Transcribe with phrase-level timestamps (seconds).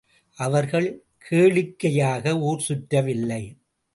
[0.37, 0.87] அவர்கள்
[1.29, 3.43] கேளிக்கையாக ஊர் சுற்றவில்லை.